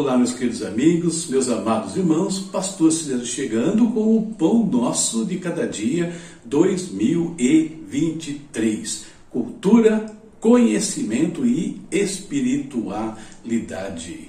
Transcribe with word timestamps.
Olá, 0.00 0.16
meus 0.16 0.32
queridos 0.32 0.62
amigos, 0.62 1.26
meus 1.26 1.50
amados 1.50 1.94
irmãos, 1.94 2.38
Pastor 2.38 2.90
Cidadão 2.90 3.22
chegando 3.22 3.86
com 3.90 4.16
o 4.16 4.34
Pão 4.34 4.64
Nosso 4.64 5.26
de 5.26 5.36
Cada 5.36 5.66
Dia 5.66 6.16
2023. 6.46 9.04
Cultura, 9.28 10.06
conhecimento 10.40 11.44
e 11.44 11.82
espiritualidade. 11.92 14.28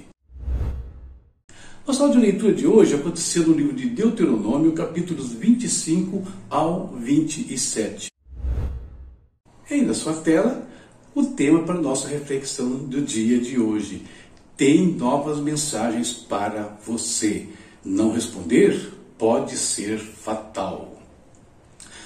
Nossa 1.86 2.06
leitura 2.06 2.52
de 2.52 2.66
hoje 2.66 2.94
aconteceu 2.94 3.46
no 3.46 3.54
livro 3.54 3.72
de 3.72 3.88
Deuteronômio, 3.88 4.72
capítulos 4.72 5.32
25 5.32 6.22
ao 6.50 6.88
27. 6.88 8.10
E 9.70 9.74
aí 9.74 9.80
na 9.80 9.94
sua 9.94 10.12
tela, 10.12 10.68
o 11.14 11.24
tema 11.24 11.62
para 11.62 11.76
a 11.76 11.80
nossa 11.80 12.08
reflexão 12.08 12.76
do 12.76 13.00
dia 13.00 13.40
de 13.40 13.58
hoje 13.58 14.02
tem 14.56 14.86
novas 14.86 15.38
mensagens 15.38 16.12
para 16.12 16.76
você. 16.86 17.46
Não 17.84 18.12
responder 18.12 18.92
pode 19.18 19.56
ser 19.56 19.98
fatal. 19.98 21.00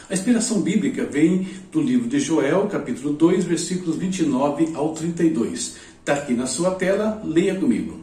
A 0.09 0.15
inspiração 0.15 0.61
bíblica 0.61 1.05
vem 1.05 1.49
do 1.73 1.81
livro 1.81 2.09
de 2.09 2.21
Joel, 2.21 2.67
capítulo 2.69 3.13
2, 3.13 3.45
versículos 3.45 3.97
29 3.97 4.73
ao 4.75 4.95
32. 4.95 5.77
Está 5.99 6.15
aqui 6.15 6.33
na 6.35 6.47
sua 6.47 6.71
tela, 6.73 7.21
leia 7.25 7.57
comigo. 7.57 8.01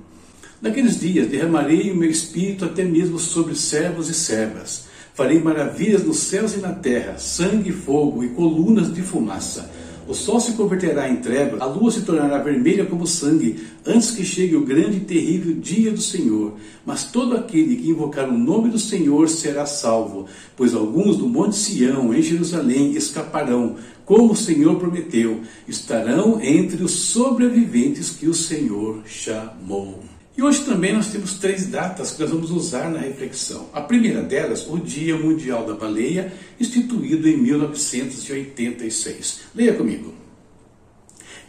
Naqueles 0.62 1.00
dias 1.00 1.28
derramarei 1.28 1.91
o 1.91 1.96
meu 1.96 2.10
espírito 2.10 2.66
até 2.66 2.84
mesmo 2.84 3.18
sobre 3.18 3.55
servos 3.55 4.10
e 4.10 4.14
servas. 4.14 4.85
Farei 5.13 5.40
maravilhas 5.40 6.04
nos 6.04 6.20
céus 6.20 6.54
e 6.54 6.57
na 6.57 6.74
terra, 6.74 7.18
sangue, 7.18 7.72
fogo 7.72 8.24
e 8.24 8.30
colunas 8.30 8.94
de 8.94 9.02
fumaça 9.02 9.72
o 10.07 10.13
sol 10.13 10.40
se 10.40 10.54
converterá 10.54 11.09
em 11.09 11.18
trevas, 11.18 11.62
a 11.62 11.65
lua 11.65 11.90
se 11.91 12.01
tornará 12.01 12.37
vermelha 12.40 12.85
como 12.85 13.07
sangue, 13.07 13.63
antes 13.85 14.12
que 14.12 14.26
chegue 14.26 14.55
o 14.55 14.65
grande 14.65 14.98
e 14.98 15.01
terrível 15.01 15.55
dia 15.55 15.91
do 15.91 16.01
Senhor. 16.01 16.54
Mas 16.85 17.05
todo 17.05 17.35
aquele 17.35 17.77
que 17.77 17.90
invocar 17.90 18.27
o 18.27 18.37
nome 18.37 18.70
do 18.70 18.79
Senhor 18.79 19.29
será 19.29 19.65
salvo, 19.65 20.26
pois 20.57 20.73
alguns 20.73 21.18
do 21.18 21.27
Monte 21.27 21.55
Sião, 21.55 22.13
em 22.13 22.21
Jerusalém, 22.21 22.93
escaparão, 22.93 23.77
como 24.05 24.34
o 24.34 24.35
Senhor 24.35 24.76
prometeu, 24.76 25.41
estarão 25.68 26.41
entre 26.41 26.84
os 26.84 26.91
sobreviventes 26.91 28.10
que 28.10 28.27
o 28.27 28.34
Senhor 28.34 29.01
chamou. 29.05 30.13
E 30.35 30.41
hoje 30.41 30.65
também 30.65 30.93
nós 30.93 31.12
temos 31.12 31.35
três 31.35 31.67
datas 31.67 32.09
que 32.12 32.21
nós 32.21 32.31
vamos 32.31 32.49
usar 32.49 32.89
na 32.89 32.98
reflexão. 32.99 33.70
A 33.71 33.81
primeira 33.81 34.23
delas, 34.23 34.67
o 34.67 34.79
Dia 34.79 35.15
Mundial 35.15 35.63
da 35.65 35.76
Baleia, 35.76 36.34
instituído 36.59 37.29
em 37.29 37.37
1986. 37.37 39.41
Leia 39.54 39.76
comigo. 39.76 40.11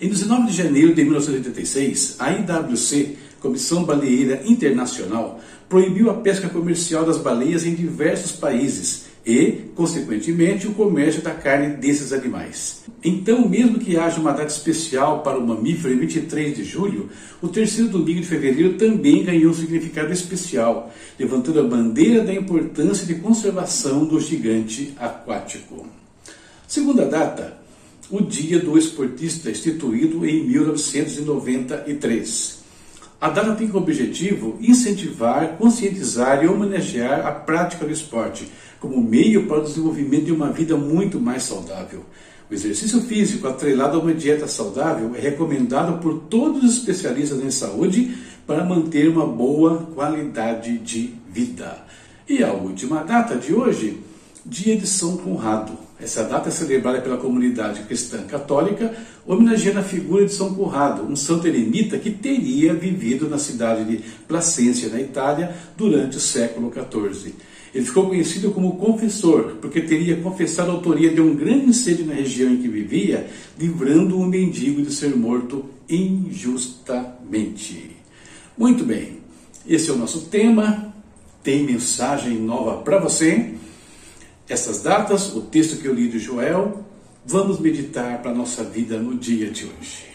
Em 0.00 0.08
19 0.08 0.50
de 0.50 0.56
janeiro 0.56 0.92
de 0.92 1.02
1986, 1.02 2.16
a 2.18 2.32
IWC, 2.32 3.16
Comissão 3.40 3.84
Baleeira 3.84 4.42
Internacional, 4.44 5.40
proibiu 5.66 6.10
a 6.10 6.14
pesca 6.14 6.50
comercial 6.50 7.06
das 7.06 7.16
baleias 7.16 7.64
em 7.64 7.74
diversos 7.74 8.32
países, 8.32 9.06
e, 9.26 9.70
consequentemente, 9.74 10.66
o 10.66 10.74
comércio 10.74 11.22
da 11.22 11.30
carne 11.30 11.76
desses 11.76 12.12
animais. 12.12 12.84
Então, 13.02 13.48
mesmo 13.48 13.78
que 13.78 13.96
haja 13.96 14.20
uma 14.20 14.32
data 14.32 14.52
especial 14.52 15.22
para 15.22 15.38
o 15.38 15.46
mamífero 15.46 15.94
em 15.94 15.98
23 15.98 16.54
de 16.56 16.64
julho, 16.64 17.08
o 17.40 17.48
terceiro 17.48 17.88
domingo 17.88 18.20
de 18.20 18.26
fevereiro 18.26 18.74
também 18.74 19.24
ganhou 19.24 19.50
um 19.50 19.54
significado 19.54 20.12
especial, 20.12 20.92
levantando 21.18 21.60
a 21.60 21.64
bandeira 21.64 22.22
da 22.22 22.34
importância 22.34 23.06
de 23.06 23.14
conservação 23.14 24.04
do 24.04 24.20
gigante 24.20 24.92
aquático. 24.98 25.86
Segunda 26.68 27.06
data, 27.06 27.56
o 28.10 28.20
Dia 28.20 28.58
do 28.58 28.76
Esportista, 28.76 29.50
instituído 29.50 30.26
em 30.26 30.44
1993. 30.44 32.62
A 33.20 33.28
data 33.30 33.54
tem 33.54 33.68
como 33.68 33.84
objetivo 33.84 34.58
incentivar, 34.60 35.56
conscientizar 35.56 36.44
e 36.44 36.46
homenagear 36.46 37.26
a 37.26 37.32
prática 37.32 37.86
do 37.86 37.92
esporte 37.92 38.46
como 38.84 39.02
meio 39.02 39.46
para 39.46 39.60
o 39.60 39.64
desenvolvimento 39.64 40.26
de 40.26 40.32
uma 40.32 40.52
vida 40.52 40.76
muito 40.76 41.18
mais 41.18 41.42
saudável. 41.44 42.04
O 42.50 42.52
exercício 42.52 43.00
físico 43.00 43.48
atrelado 43.48 43.96
a 43.96 44.00
uma 44.00 44.12
dieta 44.12 44.46
saudável 44.46 45.12
é 45.14 45.20
recomendado 45.20 46.00
por 46.02 46.24
todos 46.28 46.62
os 46.62 46.76
especialistas 46.76 47.42
em 47.42 47.50
saúde 47.50 48.14
para 48.46 48.62
manter 48.62 49.08
uma 49.08 49.26
boa 49.26 49.88
qualidade 49.94 50.76
de 50.78 51.14
vida. 51.32 51.78
E 52.28 52.44
a 52.44 52.52
última 52.52 53.02
data 53.02 53.36
de 53.36 53.54
hoje, 53.54 54.00
Dia 54.44 54.76
de 54.76 54.86
São 54.86 55.16
Conrado. 55.16 55.72
Essa 55.98 56.24
data 56.24 56.50
é 56.50 56.52
celebrada 56.52 57.00
pela 57.00 57.16
comunidade 57.16 57.80
cristã 57.84 58.22
católica, 58.24 58.94
homenageando 59.26 59.78
a 59.78 59.82
figura 59.82 60.26
de 60.26 60.34
São 60.34 60.54
Conrado, 60.54 61.02
um 61.04 61.16
santo 61.16 61.46
eremita 61.46 61.98
que 61.98 62.10
teria 62.10 62.74
vivido 62.74 63.30
na 63.30 63.38
cidade 63.38 63.84
de 63.84 64.04
Placência, 64.28 64.90
na 64.90 65.00
Itália, 65.00 65.56
durante 65.78 66.18
o 66.18 66.20
século 66.20 66.70
XIV. 66.70 67.34
Ele 67.74 67.84
ficou 67.84 68.06
conhecido 68.06 68.52
como 68.52 68.76
confessor, 68.76 69.56
porque 69.60 69.80
teria 69.80 70.16
confessado 70.18 70.70
a 70.70 70.74
autoria 70.74 71.12
de 71.12 71.20
um 71.20 71.34
grande 71.34 71.66
incêndio 71.66 72.06
na 72.06 72.14
região 72.14 72.52
em 72.52 72.62
que 72.62 72.68
vivia, 72.68 73.28
livrando 73.58 74.16
um 74.16 74.24
mendigo 74.24 74.80
de 74.80 74.94
ser 74.94 75.16
morto 75.16 75.64
injustamente. 75.88 77.96
Muito 78.56 78.84
bem, 78.84 79.18
esse 79.66 79.90
é 79.90 79.92
o 79.92 79.98
nosso 79.98 80.26
tema. 80.26 80.94
Tem 81.42 81.64
mensagem 81.64 82.38
nova 82.38 82.80
para 82.82 82.98
você. 82.98 83.54
Essas 84.48 84.82
datas, 84.82 85.34
o 85.34 85.40
texto 85.40 85.80
que 85.80 85.88
eu 85.88 85.94
li 85.94 86.08
de 86.08 86.20
Joel, 86.20 86.84
vamos 87.26 87.58
meditar 87.58 88.22
para 88.22 88.30
a 88.30 88.34
nossa 88.34 88.62
vida 88.62 88.98
no 88.98 89.16
dia 89.16 89.50
de 89.50 89.64
hoje. 89.64 90.14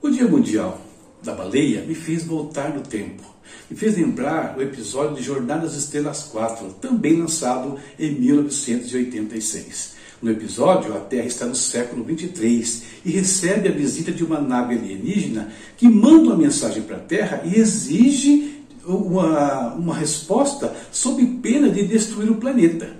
O 0.00 0.08
Dia 0.08 0.26
Mundial 0.26 0.80
da 1.22 1.34
Baleia 1.34 1.82
me 1.82 1.94
fez 1.94 2.24
voltar 2.24 2.74
no 2.74 2.80
tempo 2.80 3.30
me 3.70 3.76
fez 3.76 3.96
lembrar 3.96 4.56
o 4.58 4.62
episódio 4.62 5.16
de 5.16 5.22
Jornadas 5.22 5.76
Estrelas 5.76 6.24
4, 6.24 6.74
também 6.80 7.16
lançado 7.16 7.76
em 7.96 8.12
1986. 8.12 10.00
No 10.20 10.30
episódio, 10.30 10.94
a 10.94 11.00
Terra 11.00 11.26
está 11.26 11.46
no 11.46 11.54
século 11.54 12.02
23 12.02 12.82
e 13.04 13.10
recebe 13.10 13.68
a 13.68 13.72
visita 13.72 14.10
de 14.10 14.24
uma 14.24 14.40
nave 14.40 14.74
alienígena 14.74 15.52
que 15.76 15.88
manda 15.88 16.24
uma 16.24 16.36
mensagem 16.36 16.82
para 16.82 16.96
a 16.96 17.00
Terra 17.00 17.42
e 17.44 17.58
exige 17.58 18.64
uma, 18.84 19.74
uma 19.74 19.94
resposta 19.94 20.74
sob 20.90 21.24
pena 21.40 21.70
de 21.70 21.86
destruir 21.86 22.30
o 22.30 22.36
planeta. 22.36 22.98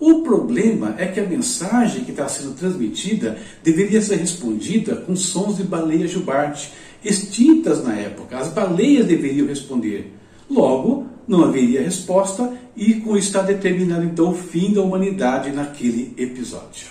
O 0.00 0.22
problema 0.22 0.96
é 0.98 1.06
que 1.06 1.20
a 1.20 1.26
mensagem 1.26 2.04
que 2.04 2.10
está 2.10 2.26
sendo 2.26 2.54
transmitida 2.54 3.38
deveria 3.62 4.02
ser 4.02 4.16
respondida 4.16 4.96
com 4.96 5.14
sons 5.14 5.58
de 5.58 5.62
baleia 5.62 6.08
jubarte, 6.08 6.72
extintas 7.04 7.82
na 7.84 7.94
época. 7.94 8.38
As 8.38 8.48
baleias 8.48 9.06
deveriam 9.06 9.46
responder. 9.46 10.12
Logo, 10.48 11.06
não 11.26 11.44
haveria 11.44 11.82
resposta 11.82 12.52
e 12.76 12.94
com 12.94 13.16
isso 13.16 13.28
está 13.28 13.42
determinado 13.42 14.04
então 14.04 14.30
o 14.30 14.34
fim 14.34 14.72
da 14.72 14.82
humanidade 14.82 15.50
naquele 15.50 16.14
episódio. 16.16 16.88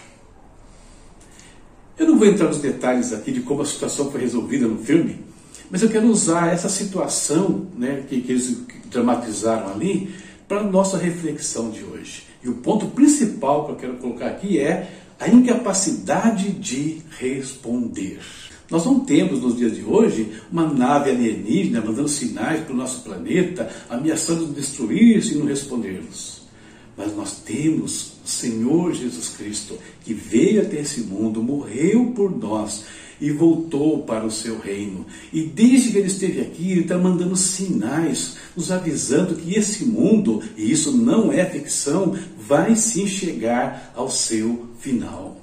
Eu 1.98 2.08
não 2.08 2.18
vou 2.18 2.28
entrar 2.28 2.48
nos 2.48 2.60
detalhes 2.60 3.14
aqui 3.14 3.32
de 3.32 3.42
como 3.42 3.62
a 3.62 3.66
situação 3.66 4.12
foi 4.12 4.22
resolvida 4.22 4.68
no 4.68 4.80
filme, 4.80 5.20
mas 5.70 5.82
eu 5.82 5.90
quero 5.90 6.08
usar 6.08 6.52
essa 6.52 6.68
situação 6.68 7.68
né, 7.78 8.04
que, 8.08 8.22
que 8.22 8.32
eles 8.32 8.64
dramatizaram 8.90 9.72
ali 9.72 10.14
para 10.48 10.62
a 10.62 10.64
nossa 10.64 10.98
reflexão 10.98 11.70
de 11.70 11.84
hoje. 11.84 12.24
E 12.44 12.50
o 12.50 12.56
ponto 12.56 12.88
principal 12.88 13.66
que 13.66 13.72
eu 13.72 13.76
quero 13.76 13.98
colocar 13.98 14.28
aqui 14.28 14.60
é 14.60 14.90
a 15.20 15.30
incapacidade 15.30 16.52
de 16.52 17.02
responder. 17.18 18.20
Nós 18.74 18.86
não 18.86 19.02
temos 19.02 19.40
nos 19.40 19.56
dias 19.56 19.76
de 19.76 19.84
hoje 19.84 20.32
uma 20.52 20.66
nave 20.66 21.12
alienígena 21.12 21.80
mandando 21.80 22.10
sinais 22.10 22.64
para 22.64 22.74
o 22.74 22.76
nosso 22.76 23.04
planeta, 23.04 23.70
ameaçando 23.88 24.48
destruir 24.48 25.22
se 25.22 25.36
não 25.36 25.46
respondermos. 25.46 26.42
Mas 26.98 27.16
nós 27.16 27.34
temos 27.46 28.14
o 28.26 28.28
Senhor 28.28 28.92
Jesus 28.96 29.30
Cristo, 29.38 29.78
que 30.04 30.12
veio 30.12 30.64
até 30.64 30.82
esse 30.82 31.02
mundo, 31.02 31.44
morreu 31.44 32.14
por 32.16 32.36
nós 32.36 32.86
e 33.22 33.30
voltou 33.30 34.02
para 34.02 34.26
o 34.26 34.32
seu 34.32 34.58
reino. 34.58 35.06
E 35.32 35.44
desde 35.44 35.92
que 35.92 36.00
ele 36.00 36.08
esteve 36.08 36.42
aqui, 36.42 36.72
ele 36.72 36.82
está 36.82 36.98
mandando 36.98 37.36
sinais, 37.36 38.38
nos 38.58 38.72
avisando 38.72 39.36
que 39.36 39.54
esse 39.54 39.86
mundo, 39.86 40.42
e 40.58 40.72
isso 40.72 40.92
não 40.92 41.32
é 41.32 41.46
ficção, 41.46 42.18
vai 42.40 42.76
sim 42.76 43.06
chegar 43.06 43.94
ao 43.96 44.10
seu 44.10 44.66
final. 44.80 45.43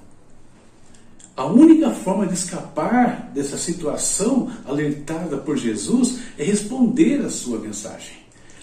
A 1.40 1.46
única 1.46 1.88
forma 1.88 2.26
de 2.26 2.34
escapar 2.34 3.30
dessa 3.32 3.56
situação 3.56 4.50
alertada 4.66 5.38
por 5.38 5.56
Jesus 5.56 6.18
é 6.36 6.44
responder 6.44 7.24
à 7.24 7.30
sua 7.30 7.58
mensagem. 7.58 8.18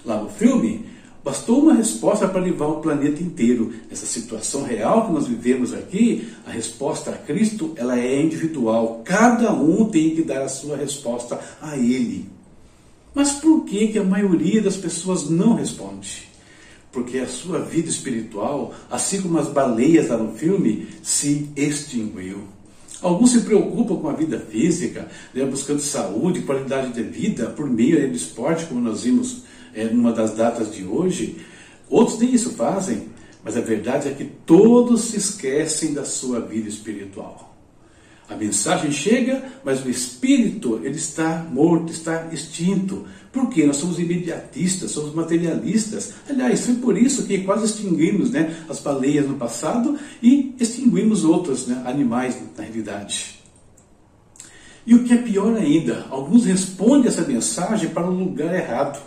Lá 0.05 0.21
no 0.21 0.29
filme, 0.29 0.85
bastou 1.23 1.63
uma 1.63 1.73
resposta 1.73 2.27
para 2.27 2.39
levar 2.39 2.67
o 2.67 2.79
planeta 2.79 3.23
inteiro. 3.23 3.73
Essa 3.89 4.05
situação 4.05 4.61
real 4.61 5.07
que 5.07 5.11
nós 5.11 5.25
vivemos 5.25 5.73
aqui, 5.73 6.29
a 6.45 6.51
resposta 6.51 7.09
a 7.09 7.17
Cristo, 7.17 7.73
ela 7.77 7.99
é 7.99 8.21
individual. 8.21 9.01
Cada 9.03 9.51
um 9.51 9.85
tem 9.85 10.11
que 10.11 10.21
dar 10.21 10.43
a 10.43 10.47
sua 10.47 10.77
resposta 10.77 11.39
a 11.59 11.75
Ele. 11.75 12.29
Mas 13.11 13.31
por 13.31 13.65
que, 13.65 13.87
que 13.87 13.97
a 13.97 14.03
maioria 14.03 14.61
das 14.61 14.77
pessoas 14.77 15.27
não 15.27 15.55
responde? 15.55 16.29
Porque 16.91 17.17
a 17.17 17.27
sua 17.27 17.57
vida 17.57 17.89
espiritual, 17.89 18.71
assim 18.87 19.19
como 19.19 19.39
as 19.39 19.47
baleias 19.47 20.09
lá 20.09 20.17
no 20.17 20.33
filme, 20.33 20.87
se 21.01 21.49
extinguiu. 21.55 22.55
Alguns 23.01 23.31
se 23.31 23.41
preocupam 23.41 23.97
com 23.97 24.09
a 24.09 24.13
vida 24.13 24.39
física, 24.39 25.07
né, 25.33 25.45
buscando 25.45 25.79
saúde, 25.79 26.41
qualidade 26.41 26.93
de 26.93 27.03
vida 27.03 27.47
por 27.47 27.69
meio 27.69 28.09
do 28.09 28.15
esporte, 28.15 28.65
como 28.65 28.81
nós 28.81 29.03
vimos 29.03 29.43
é, 29.73 29.85
numa 29.85 30.11
das 30.11 30.35
datas 30.35 30.73
de 30.73 30.83
hoje. 30.83 31.37
Outros 31.89 32.19
nem 32.19 32.33
isso 32.33 32.51
fazem, 32.51 33.09
mas 33.43 33.55
a 33.55 33.61
verdade 33.61 34.09
é 34.09 34.13
que 34.13 34.25
todos 34.25 35.01
se 35.01 35.17
esquecem 35.17 35.93
da 35.93 36.03
sua 36.03 36.39
vida 36.39 36.67
espiritual. 36.67 37.55
A 38.29 38.35
mensagem 38.35 38.91
chega, 38.91 39.41
mas 39.63 39.85
o 39.85 39.89
espírito 39.89 40.81
ele 40.83 40.97
está 40.97 41.47
morto, 41.49 41.93
está 41.93 42.27
extinto. 42.31 43.05
Por 43.37 43.49
quê? 43.49 43.67
Nós 43.67 43.77
somos 43.77 43.99
imediatistas, 43.99 44.89
somos 44.89 45.13
materialistas. 45.13 46.13
Aliás, 46.27 46.61
foi 46.61 46.73
por 46.75 46.97
isso 46.97 47.27
que 47.27 47.43
quase 47.43 47.65
extinguimos 47.65 48.31
né, 48.31 48.63
as 48.67 48.79
baleias 48.79 49.27
no 49.27 49.35
passado 49.35 49.95
e 50.23 50.55
extinguimos 50.59 51.23
outros 51.23 51.67
né, 51.67 51.83
animais 51.85 52.35
na 52.57 52.63
realidade. 52.63 53.37
E 54.87 54.95
o 54.95 55.03
que 55.03 55.13
é 55.13 55.17
pior 55.17 55.55
ainda, 55.55 56.07
alguns 56.09 56.45
respondem 56.45 57.09
essa 57.09 57.21
mensagem 57.21 57.89
para 57.89 58.09
o 58.09 58.11
lugar 58.11 58.55
errado. 58.55 58.99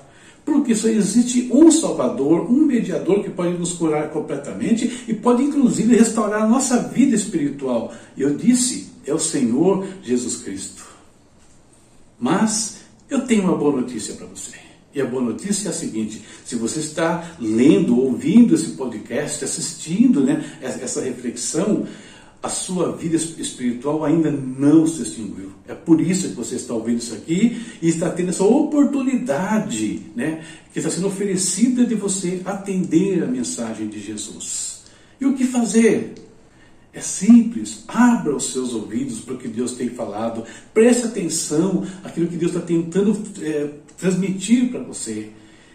Porque 0.45 0.77
só 0.77 0.87
existe 0.87 1.51
um 1.53 1.69
Salvador, 1.73 2.49
um 2.49 2.65
mediador 2.65 3.25
que 3.25 3.31
pode 3.31 3.59
nos 3.59 3.73
curar 3.73 4.11
completamente 4.11 5.05
e 5.09 5.13
pode 5.13 5.43
inclusive 5.43 5.97
restaurar 5.97 6.43
a 6.43 6.49
nossa 6.49 6.79
vida 6.85 7.17
espiritual. 7.17 7.93
Eu 8.17 8.37
disse, 8.37 8.93
é 9.05 9.13
o 9.13 9.19
Senhor 9.19 9.85
Jesus 10.05 10.37
Cristo. 10.37 10.85
Mas 12.19 12.80
eu 13.11 13.27
tenho 13.27 13.45
uma 13.45 13.57
boa 13.57 13.81
notícia 13.81 14.15
para 14.15 14.27
você. 14.27 14.57
E 14.95 15.01
a 15.01 15.05
boa 15.05 15.23
notícia 15.23 15.69
é 15.69 15.71
a 15.71 15.75
seguinte: 15.75 16.23
se 16.45 16.57
você 16.57 16.81
está 16.81 17.37
lendo, 17.39 17.99
ouvindo 17.99 18.55
esse 18.55 18.71
podcast, 18.71 19.45
assistindo 19.45 20.21
né, 20.21 20.45
essa 20.61 21.01
reflexão, 21.01 21.87
a 22.43 22.49
sua 22.49 22.93
vida 22.93 23.17
espiritual 23.17 24.05
ainda 24.05 24.31
não 24.31 24.87
se 24.87 25.03
extinguiu. 25.03 25.53
É 25.69 25.75
por 25.75 26.01
isso 26.01 26.31
que 26.31 26.35
você 26.35 26.57
está 26.57 26.73
ouvindo 26.73 26.99
isso 26.99 27.15
aqui 27.15 27.61
e 27.83 27.89
está 27.89 28.09
tendo 28.09 28.31
essa 28.31 28.45
oportunidade 28.45 30.03
né, 30.17 30.43
que 30.73 30.79
está 30.79 30.91
sendo 30.91 31.09
oferecida 31.09 31.85
de 31.85 31.95
você 31.95 32.41
atender 32.45 33.23
a 33.23 33.27
mensagem 33.27 33.89
de 33.89 34.01
Jesus. 34.01 34.85
E 35.21 35.27
o 35.27 35.35
que 35.35 35.45
fazer? 35.45 36.15
É 36.93 37.01
simples, 37.01 37.85
abra 37.87 38.35
os 38.35 38.53
seus 38.53 38.75
ouvidos 38.75 39.21
para 39.21 39.35
o 39.35 39.39
que 39.39 39.47
Deus 39.47 39.73
tem 39.73 39.89
falado, 39.91 40.45
preste 40.75 41.07
atenção 41.07 41.87
àquilo 42.03 42.27
que 42.27 42.37
Deus 42.37 42.53
está 42.53 42.65
tentando 42.65 43.17
é, 43.41 43.71
transmitir 43.97 44.71
para 44.71 44.81
você. 44.81 45.31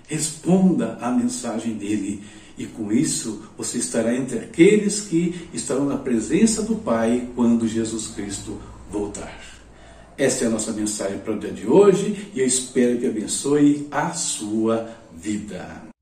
Responda 0.07 0.97
à 1.01 1.09
mensagem 1.11 1.73
dele, 1.73 2.21
e 2.57 2.65
com 2.65 2.91
isso 2.91 3.43
você 3.57 3.77
estará 3.77 4.15
entre 4.15 4.39
aqueles 4.39 5.01
que 5.01 5.49
estarão 5.53 5.85
na 5.85 5.97
presença 5.97 6.61
do 6.61 6.75
Pai 6.75 7.29
quando 7.35 7.67
Jesus 7.67 8.07
Cristo 8.07 8.59
voltar. 8.91 9.55
Esta 10.17 10.45
é 10.45 10.47
a 10.47 10.51
nossa 10.51 10.71
mensagem 10.71 11.19
para 11.19 11.33
o 11.33 11.39
dia 11.39 11.51
de 11.51 11.67
hoje 11.67 12.29
e 12.33 12.39
eu 12.39 12.45
espero 12.45 12.97
que 12.97 13.07
abençoe 13.07 13.87
a 13.91 14.13
sua 14.13 14.89
vida. 15.13 15.94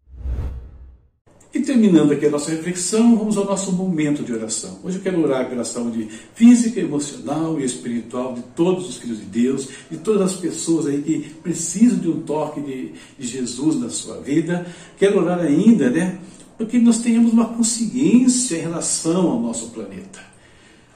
Terminando 1.74 2.12
aqui 2.12 2.28
a 2.28 2.30
nossa 2.30 2.52
reflexão, 2.52 3.18
vamos 3.18 3.36
ao 3.36 3.46
nosso 3.46 3.72
momento 3.72 4.22
de 4.22 4.32
oração. 4.32 4.78
Hoje 4.84 4.98
eu 4.98 5.02
quero 5.02 5.20
orar 5.24 5.50
pela 5.50 5.64
saúde 5.64 6.08
física, 6.36 6.80
emocional 6.80 7.60
e 7.60 7.66
espiritual 7.66 8.36
de 8.36 8.44
todos 8.56 8.88
os 8.88 8.98
filhos 8.98 9.18
de 9.18 9.26
Deus, 9.26 9.68
de 9.90 9.98
todas 9.98 10.34
as 10.34 10.40
pessoas 10.40 10.86
aí 10.86 11.02
que 11.02 11.32
precisam 11.42 11.98
de 11.98 12.10
um 12.10 12.22
toque 12.22 12.62
de, 12.62 12.92
de 13.18 13.28
Jesus 13.28 13.76
na 13.80 13.90
sua 13.90 14.22
vida. 14.22 14.68
Quero 15.00 15.20
orar 15.20 15.40
ainda, 15.40 15.90
né? 15.90 16.20
Porque 16.60 16.78
nós 16.78 17.00
tenhamos 17.00 17.34
uma 17.34 17.46
consciência 17.46 18.56
em 18.56 18.62
relação 18.62 19.32
ao 19.32 19.42
nosso 19.42 19.70
planeta. 19.70 20.33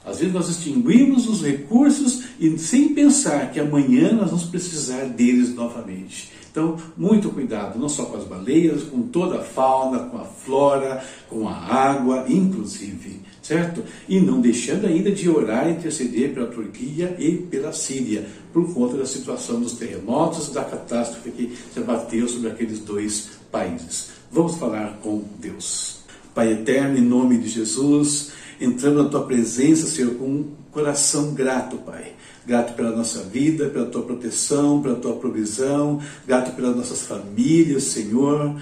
Às 0.08 0.18
vezes 0.18 0.32
nós 0.32 0.48
extinguimos 0.48 1.28
os 1.28 1.42
recursos 1.42 2.24
e 2.40 2.58
sem 2.58 2.94
pensar 2.94 3.50
que 3.52 3.60
amanhã 3.60 4.12
nós 4.12 4.30
vamos 4.30 4.44
precisar 4.44 5.04
deles 5.04 5.54
novamente. 5.54 6.30
Então, 6.50 6.76
muito 6.96 7.28
cuidado, 7.30 7.78
não 7.78 7.88
só 7.88 8.06
com 8.06 8.16
as 8.16 8.24
baleias, 8.24 8.82
com 8.82 9.02
toda 9.02 9.38
a 9.38 9.44
fauna, 9.44 10.00
com 10.00 10.16
a 10.16 10.24
flora, 10.24 11.04
com 11.28 11.46
a 11.46 11.52
água, 11.52 12.24
inclusive, 12.26 13.20
certo? 13.42 13.84
E 14.08 14.18
não 14.18 14.40
deixando 14.40 14.86
ainda 14.86 15.12
de 15.12 15.28
orar 15.28 15.68
e 15.68 15.72
interceder 15.72 16.32
pela 16.32 16.46
Turquia 16.46 17.14
e 17.18 17.36
pela 17.36 17.72
Síria, 17.72 18.26
por 18.52 18.72
conta 18.74 18.96
da 18.96 19.06
situação 19.06 19.60
dos 19.60 19.74
terremotos, 19.74 20.50
da 20.50 20.64
catástrofe 20.64 21.30
que 21.30 21.56
se 21.72 21.78
abateu 21.78 22.26
sobre 22.26 22.48
aqueles 22.48 22.80
dois 22.80 23.28
países. 23.52 24.10
Vamos 24.32 24.56
falar 24.56 24.98
com 25.02 25.22
Deus. 25.38 25.98
Pai 26.34 26.52
eterno, 26.52 26.98
em 26.98 27.02
nome 27.02 27.38
de 27.38 27.48
Jesus, 27.48 28.32
entrando 28.60 29.02
na 29.02 29.08
tua 29.08 29.24
presença, 29.24 29.86
Senhor, 29.86 30.14
com 30.14 30.26
um 30.26 30.50
coração 30.70 31.34
grato, 31.34 31.76
Pai 31.78 32.14
grato 32.48 32.72
pela 32.72 32.96
nossa 32.96 33.22
vida, 33.24 33.68
pela 33.68 33.84
tua 33.84 34.02
proteção, 34.02 34.80
pela 34.80 34.96
tua 34.96 35.16
provisão, 35.16 36.00
grato 36.26 36.52
pelas 36.56 36.74
nossas 36.74 37.02
famílias, 37.02 37.82
Senhor. 37.82 38.58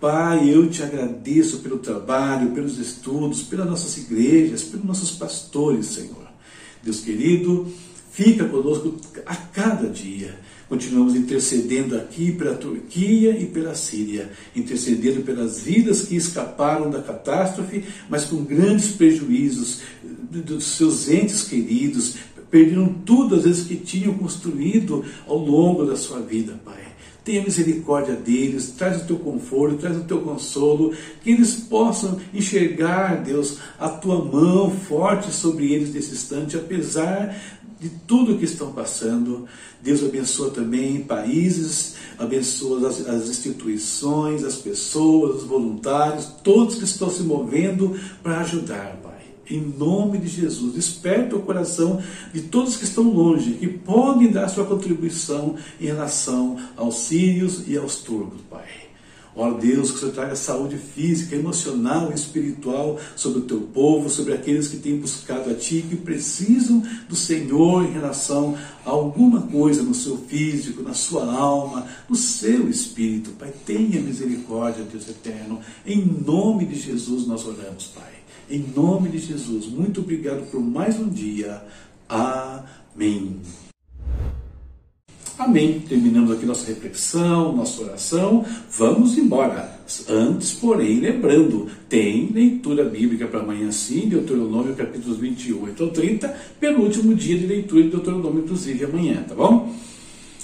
Pai, 0.00 0.52
eu 0.52 0.68
te 0.68 0.82
agradeço 0.82 1.58
pelo 1.58 1.78
trabalho, 1.78 2.50
pelos 2.50 2.78
estudos, 2.78 3.42
pelas 3.42 3.68
nossas 3.68 3.96
igrejas, 3.96 4.64
pelos 4.64 4.84
nossos 4.84 5.12
pastores, 5.12 5.86
Senhor. 5.86 6.26
Deus 6.82 6.98
querido, 6.98 7.72
fica 8.10 8.44
conosco 8.44 8.96
a 9.24 9.36
cada 9.36 9.88
dia. 9.88 10.36
Continuamos 10.68 11.14
intercedendo 11.14 11.96
aqui 11.96 12.30
pela 12.32 12.54
Turquia 12.54 13.30
e 13.30 13.46
pela 13.46 13.74
Síria, 13.74 14.30
intercedendo 14.54 15.22
pelas 15.22 15.60
vidas 15.60 16.02
que 16.02 16.14
escaparam 16.14 16.90
da 16.90 17.00
catástrofe, 17.00 17.84
mas 18.08 18.26
com 18.26 18.44
grandes 18.44 18.90
prejuízos 18.90 19.80
dos 20.02 20.64
seus 20.76 21.08
entes 21.08 21.42
queridos, 21.42 22.16
perderam 22.50 22.92
tudo, 23.04 23.36
às 23.36 23.44
vezes, 23.44 23.66
que 23.66 23.76
tinham 23.76 24.12
construído 24.14 25.04
ao 25.26 25.38
longo 25.38 25.86
da 25.86 25.96
sua 25.96 26.20
vida, 26.20 26.60
Pai. 26.62 26.88
Tenha 27.24 27.42
misericórdia 27.42 28.14
deles, 28.14 28.70
traz 28.70 29.02
o 29.02 29.06
teu 29.06 29.18
conforto, 29.18 29.76
traz 29.76 29.98
o 29.98 30.04
teu 30.04 30.20
consolo, 30.20 30.94
que 31.22 31.30
eles 31.30 31.56
possam 31.56 32.18
enxergar, 32.32 33.22
Deus, 33.22 33.58
a 33.78 33.88
tua 33.88 34.24
mão 34.24 34.70
forte 34.70 35.30
sobre 35.30 35.72
eles 35.72 35.92
nesse 35.92 36.12
instante, 36.12 36.56
apesar 36.56 37.38
de 37.80 37.88
tudo 37.88 38.38
que 38.38 38.44
estão 38.44 38.72
passando. 38.72 39.46
Deus 39.82 40.02
abençoa 40.02 40.50
também 40.50 41.02
países, 41.02 41.94
abençoa 42.18 42.88
as, 42.88 43.06
as, 43.06 43.28
instituições, 43.28 44.44
as 44.44 44.56
pessoas, 44.56 45.42
os 45.42 45.44
voluntários, 45.44 46.26
todos 46.42 46.76
que 46.76 46.84
estão 46.84 47.10
se 47.10 47.22
movendo 47.22 47.98
para 48.22 48.40
ajudar, 48.40 48.98
Pai 49.02 49.18
em 49.50 49.60
nome 49.60 50.18
de 50.18 50.28
Jesus. 50.28 50.74
Desperta 50.74 51.34
o 51.34 51.40
coração 51.40 52.02
de 52.34 52.42
todos 52.42 52.76
que 52.76 52.84
estão 52.84 53.04
longe, 53.04 53.54
que 53.54 53.66
podem 53.66 54.30
dar 54.30 54.48
sua 54.48 54.66
contribuição 54.66 55.56
em 55.80 55.86
relação 55.86 56.58
aos 56.76 56.96
sírios 56.96 57.66
e 57.66 57.76
aos 57.76 57.96
turcos, 57.96 58.40
Pai. 58.50 58.87
Ó 59.40 59.52
Deus, 59.52 59.92
que 59.92 59.98
o 59.98 60.00
Senhor 60.00 60.12
traga 60.12 60.34
saúde 60.34 60.76
física, 60.76 61.36
emocional 61.36 62.10
e 62.10 62.14
espiritual 62.14 62.98
sobre 63.14 63.38
o 63.38 63.42
teu 63.42 63.60
povo, 63.60 64.10
sobre 64.10 64.34
aqueles 64.34 64.66
que 64.66 64.78
têm 64.78 64.98
buscado 64.98 65.48
a 65.48 65.54
Ti, 65.54 65.84
que 65.88 65.94
precisam 65.94 66.82
do 67.08 67.14
Senhor 67.14 67.84
em 67.84 67.92
relação 67.92 68.58
a 68.84 68.90
alguma 68.90 69.42
coisa 69.42 69.80
no 69.80 69.94
seu 69.94 70.18
físico, 70.18 70.82
na 70.82 70.92
sua 70.92 71.32
alma, 71.32 71.86
no 72.08 72.16
seu 72.16 72.68
espírito. 72.68 73.30
Pai, 73.38 73.54
tenha 73.64 74.00
misericórdia, 74.00 74.82
Deus 74.82 75.08
eterno. 75.08 75.60
Em 75.86 76.04
nome 76.04 76.66
de 76.66 76.74
Jesus 76.74 77.24
nós 77.24 77.46
oramos, 77.46 77.92
Pai. 77.94 78.14
Em 78.50 78.64
nome 78.74 79.08
de 79.08 79.18
Jesus, 79.18 79.66
muito 79.66 80.00
obrigado 80.00 80.50
por 80.50 80.60
mais 80.60 80.98
um 80.98 81.08
dia. 81.08 81.62
Amém. 82.08 83.40
Amém. 85.38 85.78
Terminamos 85.88 86.32
aqui 86.32 86.44
nossa 86.44 86.66
reflexão, 86.66 87.54
nossa 87.54 87.80
oração. 87.80 88.44
Vamos 88.76 89.16
embora. 89.16 89.78
Antes, 90.08 90.52
porém, 90.52 90.98
lembrando, 90.98 91.68
tem 91.88 92.28
leitura 92.32 92.84
bíblica 92.84 93.28
para 93.28 93.38
amanhã 93.40 93.70
sim, 93.70 94.08
Deuteronômio 94.08 94.74
capítulos 94.74 95.16
28 95.18 95.84
ao 95.84 95.90
30, 95.90 96.28
penúltimo 96.58 97.14
dia 97.14 97.38
de 97.38 97.46
leitura 97.46 97.84
de 97.84 97.90
Deuteronômio, 97.90 98.42
inclusive 98.42 98.84
amanhã, 98.84 99.24
tá 99.28 99.34
bom? 99.36 99.72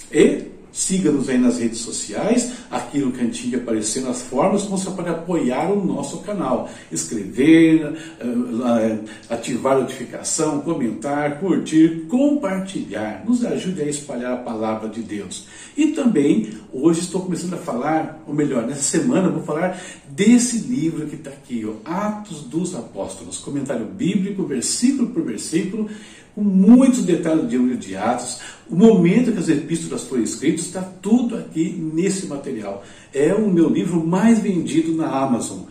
E 0.09 0.44
Siga-nos 0.85 1.27
aí 1.29 1.39
nas 1.39 1.57
redes 1.57 1.79
sociais, 1.79 2.51
aqui 2.69 2.99
no 2.99 3.11
cantinho 3.11 3.57
aparecendo 3.57 4.07
as 4.07 4.21
formas 4.21 4.61
como 4.61 4.77
você 4.77 4.91
pode 4.91 5.09
apoiar 5.09 5.71
o 5.71 5.83
nosso 5.83 6.19
canal. 6.19 6.69
Escrever, 6.91 7.91
eh, 8.19 8.23
eh, 8.23 8.99
ativar 9.27 9.77
a 9.77 9.79
notificação, 9.79 10.61
comentar, 10.61 11.39
curtir, 11.39 12.05
compartilhar. 12.07 13.23
Nos 13.25 13.43
ajude 13.43 13.81
a 13.81 13.85
espalhar 13.87 14.33
a 14.33 14.37
palavra 14.37 14.87
de 14.87 15.01
Deus. 15.01 15.47
E 15.75 15.87
também, 15.87 16.49
hoje 16.71 16.99
estou 16.99 17.21
começando 17.21 17.55
a 17.55 17.57
falar, 17.57 18.23
ou 18.27 18.35
melhor, 18.35 18.67
nessa 18.67 18.83
semana 18.83 19.27
vou 19.27 19.41
falar 19.41 19.81
desse 20.07 20.59
livro 20.59 21.07
que 21.07 21.15
está 21.15 21.31
aqui, 21.31 21.65
ó, 21.65 21.89
Atos 21.89 22.41
dos 22.43 22.75
Apóstolos. 22.75 23.39
Comentário 23.39 23.87
bíblico, 23.87 24.43
versículo 24.43 25.09
por 25.09 25.23
versículo 25.23 25.89
com 26.35 26.41
muitos 26.41 27.05
detalhes 27.05 27.49
de 27.49 27.57
livro 27.57 27.77
de 27.77 27.95
Atos, 27.95 28.39
o 28.69 28.75
momento 28.75 29.31
que 29.31 29.39
as 29.39 29.47
epístolas 29.47 30.03
foram 30.03 30.21
escritas, 30.21 30.65
está 30.65 30.81
tudo 30.81 31.37
aqui 31.37 31.69
nesse 31.93 32.27
material. 32.27 32.83
É 33.13 33.33
o 33.33 33.49
meu 33.49 33.69
livro 33.69 34.05
mais 34.05 34.39
vendido 34.39 34.93
na 34.93 35.07
Amazon. 35.07 35.61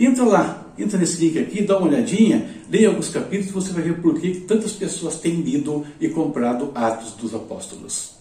Entra 0.00 0.24
lá, 0.24 0.72
entra 0.78 0.98
nesse 0.98 1.22
link 1.22 1.38
aqui, 1.38 1.62
dá 1.62 1.76
uma 1.76 1.88
olhadinha, 1.88 2.48
leia 2.70 2.88
alguns 2.88 3.10
capítulos, 3.10 3.52
você 3.52 3.72
vai 3.72 3.82
ver 3.82 4.00
por 4.00 4.18
que 4.18 4.40
tantas 4.40 4.72
pessoas 4.72 5.20
têm 5.20 5.42
lido 5.42 5.84
e 6.00 6.08
comprado 6.08 6.72
Atos 6.74 7.12
dos 7.12 7.34
Apóstolos. 7.34 8.14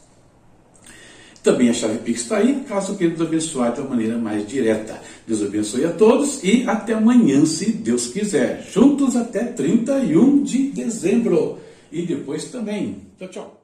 Também 1.41 1.69
a 1.69 1.74
chave 1.74 2.00
Pix 2.00 2.22
está 2.22 2.38
aí, 2.38 2.63
caso 2.67 2.95
queira 2.95 3.13
nos 3.13 3.22
abençoar 3.22 3.74
de 3.74 3.81
uma 3.81 3.91
maneira 3.91 4.17
mais 4.17 4.48
direta. 4.48 5.01
Deus 5.27 5.41
abençoe 5.41 5.86
a 5.86 5.91
todos 5.91 6.41
e 6.43 6.63
até 6.67 6.93
amanhã, 6.93 7.45
se 7.45 7.72
Deus 7.72 8.07
quiser. 8.07 8.65
Juntos 8.72 9.15
até 9.15 9.43
31 9.43 10.43
de 10.43 10.69
dezembro. 10.69 11.60
E 11.93 12.07
depois 12.07 12.51
também. 12.51 13.05
Tchau, 13.19 13.27
tchau. 13.27 13.62